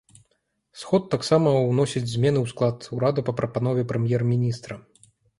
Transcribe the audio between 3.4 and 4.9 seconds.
прапанове прэм'ер-міністра.